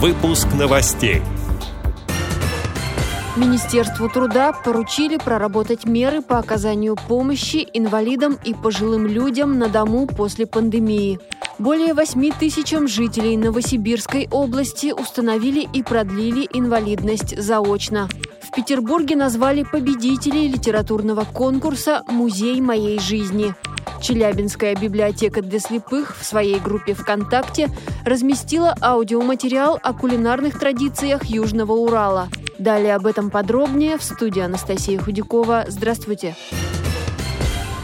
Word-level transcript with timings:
Выпуск 0.00 0.46
новостей. 0.56 1.22
Министерству 3.34 4.08
труда 4.08 4.52
поручили 4.52 5.16
проработать 5.16 5.86
меры 5.86 6.22
по 6.22 6.38
оказанию 6.38 6.94
помощи 6.94 7.66
инвалидам 7.74 8.38
и 8.44 8.54
пожилым 8.54 9.08
людям 9.08 9.58
на 9.58 9.68
дому 9.68 10.06
после 10.06 10.46
пандемии. 10.46 11.18
Более 11.58 11.94
8 11.94 12.30
тысячам 12.38 12.86
жителей 12.86 13.36
Новосибирской 13.36 14.28
области 14.30 14.92
установили 14.92 15.66
и 15.74 15.82
продлили 15.82 16.48
инвалидность 16.52 17.36
заочно. 17.36 18.08
В 18.40 18.54
Петербурге 18.54 19.16
назвали 19.16 19.64
победителей 19.64 20.46
литературного 20.46 21.24
конкурса 21.24 22.04
«Музей 22.06 22.60
моей 22.60 23.00
жизни». 23.00 23.52
Челябинская 24.00 24.74
библиотека 24.74 25.42
для 25.42 25.58
слепых 25.58 26.16
в 26.18 26.24
своей 26.24 26.60
группе 26.60 26.94
ВКонтакте 26.94 27.68
разместила 28.04 28.74
аудиоматериал 28.80 29.78
о 29.82 29.92
кулинарных 29.92 30.58
традициях 30.58 31.24
Южного 31.24 31.72
Урала. 31.72 32.28
Далее 32.58 32.94
об 32.94 33.06
этом 33.06 33.30
подробнее 33.30 33.98
в 33.98 34.02
студии 34.02 34.40
Анастасия 34.40 34.98
Худякова. 34.98 35.64
Здравствуйте! 35.68 36.36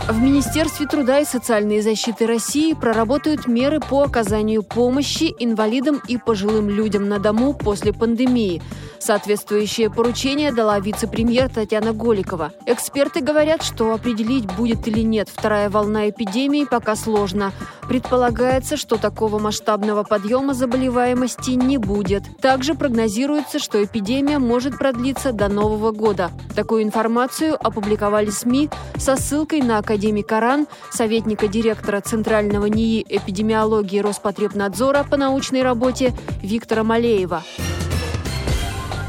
В 0.09 0.20
Министерстве 0.20 0.87
труда 0.87 1.20
и 1.20 1.24
социальной 1.24 1.80
защиты 1.80 2.26
России 2.26 2.74
проработают 2.74 3.46
меры 3.46 3.80
по 3.80 4.02
оказанию 4.02 4.62
помощи 4.62 5.34
инвалидам 5.38 6.02
и 6.06 6.18
пожилым 6.18 6.68
людям 6.68 7.09
на 7.09 7.18
дому 7.18 7.54
после 7.54 7.92
пандемии– 7.92 8.62
Соответствующее 9.04 9.90
поручение 9.90 10.50
дала 10.50 10.80
вице-премьер 10.80 11.50
Татьяна 11.50 11.92
Голикова. 11.92 12.52
Эксперты 12.64 13.20
говорят, 13.20 13.62
что 13.62 13.92
определить, 13.92 14.46
будет 14.56 14.88
или 14.88 15.00
нет 15.00 15.28
вторая 15.28 15.68
волна 15.68 16.08
эпидемии, 16.08 16.64
пока 16.64 16.96
сложно. 16.96 17.52
Предполагается, 17.86 18.78
что 18.78 18.96
такого 18.96 19.38
масштабного 19.38 20.04
подъема 20.04 20.54
заболеваемости 20.54 21.50
не 21.50 21.76
будет. 21.76 22.22
Также 22.40 22.74
прогнозируется, 22.74 23.59
что 23.59 23.84
эпидемия 23.84 24.38
может 24.38 24.79
продлиться 24.79 25.34
до 25.34 25.48
Нового 25.48 25.90
года. 25.90 26.30
Такую 26.57 26.82
информацию 26.82 27.59
опубликовали 27.62 28.30
СМИ 28.30 28.70
со 28.96 29.16
ссылкой 29.16 29.60
на 29.60 29.76
академик 29.76 30.32
Аран, 30.32 30.66
советника 30.90 31.46
директора 31.46 32.01
Центрального 32.01 32.64
НИИ 32.64 33.04
эпидемиологии 33.07 33.98
Роспотребнадзора 33.98 35.04
по 35.04 35.18
научной 35.18 35.60
работе 35.60 36.14
Виктора 36.40 36.84
Малеева. 36.84 37.42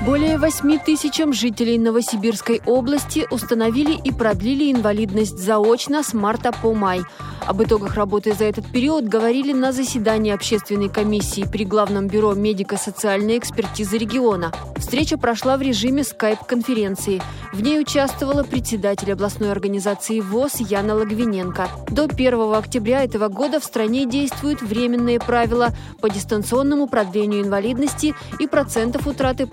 Более 0.05 0.37
8 0.37 0.77
тысячам 0.85 1.33
жителей 1.33 1.79
Новосибирской 1.79 2.61
области 2.67 3.25
установили 3.31 3.99
и 3.99 4.11
продлили 4.11 4.71
инвалидность 4.71 5.39
заочно 5.39 6.03
с 6.03 6.13
марта 6.13 6.51
по 6.51 6.75
май– 6.75 7.01
об 7.45 7.61
итогах 7.61 7.93
работы 7.93 8.33
за 8.33 8.45
этот 8.45 8.65
период 8.65 9.05
говорили 9.05 9.53
на 9.53 9.71
заседании 9.71 10.33
общественной 10.33 10.89
комиссии 10.89 11.43
при 11.43 11.63
Главном 11.63 12.07
бюро 12.07 12.33
медико-социальной 12.33 13.37
экспертизы 13.37 13.99
региона. 13.99 14.51
Встреча 14.77 15.17
прошла 15.17 15.55
в 15.57 15.61
режиме 15.61 16.03
скайп-конференции. 16.03 17.21
В 17.53 17.61
ней 17.61 17.79
участвовала 17.79 18.41
председатель 18.43 19.11
областной 19.11 19.51
организации 19.51 20.21
ВОЗ 20.21 20.61
Яна 20.61 20.95
Логвиненко. 20.95 21.67
До 21.89 22.05
1 22.05 22.53
октября 22.55 23.03
этого 23.03 23.27
года 23.27 23.59
в 23.59 23.63
стране 23.63 24.05
действуют 24.05 24.63
временные 24.63 25.19
правила 25.19 25.69
по 26.01 26.09
дистанционному 26.09 26.87
продлению 26.87 27.43
инвалидности 27.43 28.15
и 28.39 28.47
процентов 28.47 29.05
утраты 29.05 29.45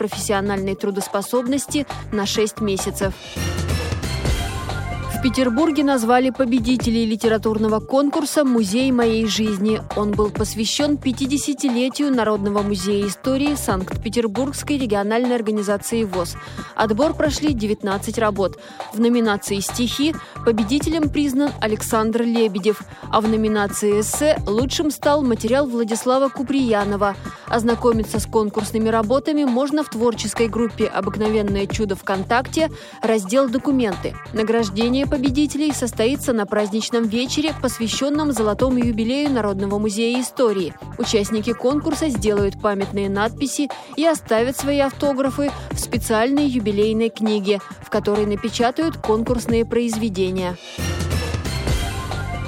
профессиональной 0.43 0.75
трудоспособности 0.75 1.87
на 2.11 2.27
6 2.27 2.61
месяцев. 2.61 3.15
В 5.15 5.23
Петербурге 5.23 5.85
назвали 5.85 6.31
победителей 6.31 7.07
литературного 7.07 7.79
конкурса 7.79 8.43
«Музей 8.43 8.91
моей 8.91 9.25
жизни». 9.29 9.81
Он 9.95 10.11
был 10.11 10.31
посвящен 10.31 10.97
50-летию 10.97 12.13
Народного 12.13 12.63
музея 12.63 13.07
истории 13.07 13.55
Санкт-Петербургской 13.55 14.79
региональной 14.79 15.37
организации 15.37 16.03
ВОЗ. 16.03 16.35
Отбор 16.75 17.15
прошли 17.15 17.53
19 17.53 18.19
работ. 18.19 18.59
В 18.93 18.99
номинации 18.99 19.61
«Стихи» 19.61 20.13
победителем 20.45 21.09
признан 21.09 21.53
Александр 21.61 22.23
Лебедев, 22.23 22.81
а 23.09 23.21
в 23.21 23.29
номинации 23.29 24.01
«Эссе» 24.01 24.39
лучшим 24.45 24.91
стал 24.91 25.23
материал 25.23 25.69
Владислава 25.69 26.31
Куприянова. 26.31 27.15
Ознакомиться 27.53 28.19
с 28.19 28.25
конкурсными 28.25 28.89
работами 28.89 29.45
можно 29.45 29.85
в 29.85 29.91
творческой 29.91 30.49
группе 30.49 30.87
«Обыкновенное 30.87 31.67
чудо 31.67 31.95
ВКонтакте», 31.97 32.71
раздел 33.03 33.47
«Документы». 33.51 34.17
Награждение 34.33 35.07
победителей 35.07 35.71
состоится 35.73 36.33
на 36.33 36.47
праздничном 36.47 37.05
вечере, 37.05 37.53
посвященном 37.61 38.33
золотому 38.33 38.79
юбилею 38.79 39.31
Народного 39.31 39.79
музея 39.79 40.19
истории. 40.23 40.73
Участники 40.97 41.53
конкурса 41.53 42.09
сделают 42.09 42.59
памятные 42.59 43.11
надписи 43.11 43.69
и 43.97 44.07
оставят 44.07 44.57
свои 44.57 44.79
автографы 44.79 45.51
в 45.73 45.79
специальной 45.79 46.47
юбилейной 46.47 47.11
книге, 47.11 47.61
в 47.83 47.91
которой 47.91 48.25
напечатают 48.25 48.97
конкурсные 48.97 49.67
произведения. 49.67 50.57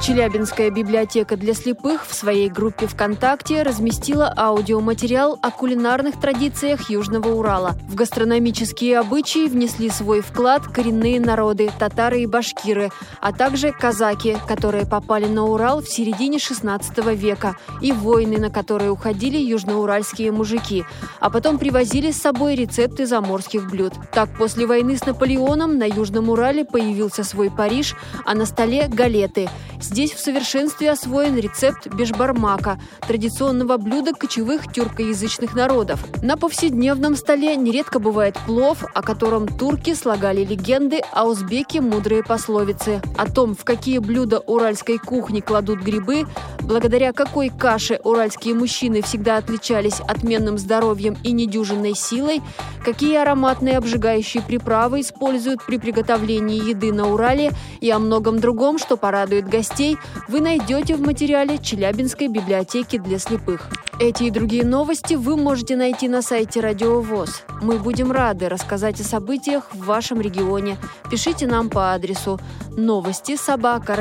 Челябинская 0.04 0.68
библиотека 0.68 1.34
для 1.34 1.54
слепых 1.54 2.06
в 2.06 2.12
своей 2.12 2.50
группе 2.50 2.86
ВКонтакте 2.86 3.62
разместила 3.62 4.30
аудиоматериал 4.36 5.38
о 5.40 5.50
кулинарных 5.50 6.20
традициях 6.20 6.90
Южного 6.90 7.28
Урала. 7.28 7.74
В 7.88 7.94
гастрономические 7.94 8.98
обычаи 8.98 9.48
внесли 9.48 9.88
свой 9.88 10.20
вклад 10.20 10.66
коренные 10.66 11.18
народы– 11.20 11.70
татары 11.78 12.20
и 12.20 12.26
башкиры, 12.26 12.90
а 13.22 13.32
также 13.32 13.72
казаки, 13.72 14.36
которые 14.46 14.84
попали 14.84 15.24
на 15.24 15.44
Урал 15.44 15.80
в 15.80 15.88
середине 15.88 16.36
XVI 16.36 17.16
века, 17.16 17.56
и 17.80 17.90
войны, 17.92 18.36
на 18.36 18.50
которые 18.50 18.90
уходили 18.90 19.38
южноуральские 19.38 20.32
мужики, 20.32 20.84
а 21.18 21.30
потом 21.30 21.56
привозили 21.56 22.10
с 22.10 22.20
собой 22.20 22.56
рецепты 22.56 23.06
заморских 23.06 23.70
блюд. 23.70 23.94
Так, 24.12 24.28
после 24.36 24.66
войны 24.66 24.98
с 24.98 25.06
Наполеоном 25.06 25.78
на 25.78 25.84
Южном 25.84 26.28
Урале 26.28 26.66
появился 26.66 27.24
свой 27.24 27.50
Париж, 27.50 27.96
а 28.26 28.34
на 28.34 28.44
столе– 28.44 28.86
галеты– 28.88 29.48
Здесь 29.94 30.12
в 30.12 30.18
совершенстве 30.18 30.90
освоен 30.90 31.38
рецепт 31.38 31.86
бешбармака, 31.86 32.80
традиционного 33.06 33.76
блюда 33.76 34.12
кочевых 34.12 34.72
тюркоязычных 34.72 35.54
народов. 35.54 36.04
На 36.20 36.36
повседневном 36.36 37.14
столе 37.14 37.54
нередко 37.54 38.00
бывает 38.00 38.36
плов, 38.44 38.84
о 38.92 39.02
котором 39.02 39.46
турки 39.46 39.94
слагали 39.94 40.44
легенды, 40.44 41.00
а 41.12 41.28
узбеки– 41.28 41.78
мудрые 41.78 42.24
пословицы. 42.24 43.00
О 43.16 43.30
том, 43.30 43.54
в 43.54 43.62
какие 43.62 43.98
блюда 43.98 44.40
уральской 44.40 44.98
кухни 44.98 45.38
кладут 45.38 45.78
грибы, 45.78 46.24
благодаря 46.62 47.12
какой 47.12 47.50
каше 47.50 48.00
уральские 48.02 48.54
мужчины 48.54 49.00
всегда 49.00 49.36
отличались 49.36 50.00
отменным 50.00 50.58
здоровьем 50.58 51.16
и 51.22 51.30
недюжинной 51.30 51.94
силой, 51.94 52.42
какие 52.84 53.14
ароматные 53.14 53.78
обжигающие 53.78 54.42
приправы 54.42 55.02
используют 55.02 55.64
при 55.64 55.78
приготовлении 55.78 56.68
еды 56.68 56.92
на 56.92 57.12
Урале 57.12 57.52
и 57.80 57.90
о 57.90 58.00
многом 58.00 58.40
другом, 58.40 58.78
что 58.78 58.96
порадует 58.96 59.48
гостей 59.48 59.83
новостей 59.84 59.98
вы 60.28 60.40
найдете 60.40 60.96
в 60.96 61.00
материале 61.00 61.58
Челябинской 61.58 62.28
библиотеки 62.28 62.98
для 62.98 63.18
слепых. 63.18 63.68
Эти 64.00 64.24
и 64.24 64.30
другие 64.30 64.64
новости 64.64 65.14
вы 65.14 65.36
можете 65.36 65.76
найти 65.76 66.08
на 66.08 66.22
сайте 66.22 66.60
Радио 66.60 67.00
ВОЗ. 67.00 67.42
Мы 67.62 67.78
будем 67.78 68.10
рады 68.10 68.48
рассказать 68.48 69.00
о 69.00 69.04
событиях 69.04 69.72
в 69.72 69.84
вашем 69.84 70.20
регионе. 70.20 70.78
Пишите 71.10 71.46
нам 71.46 71.70
по 71.70 71.92
адресу 71.92 72.40
новости 72.76 73.36
собака 73.36 73.94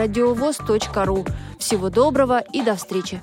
ру. 1.05 1.25
Всего 1.59 1.89
доброго 1.89 2.39
и 2.39 2.61
до 2.61 2.75
встречи! 2.75 3.21